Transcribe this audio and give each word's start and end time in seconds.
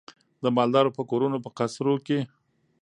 د 0.43 0.45
مالدارو 0.55 0.95
په 0.97 1.01
کورونو 1.09 1.37
په 1.45 1.49
قصرو 1.57 1.93
کي 2.07 2.19